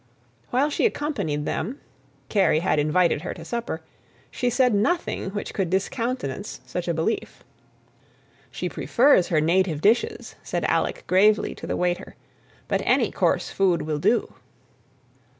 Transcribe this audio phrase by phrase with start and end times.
[0.49, 1.79] While she accompanied them
[2.27, 3.81] (Kerry had invited her to supper)
[4.31, 7.43] she said nothing which could discountenance such a belief.
[8.49, 12.15] "She prefers her native dishes," said Alec gravely to the waiter,
[12.67, 14.33] "but any coarse food will do."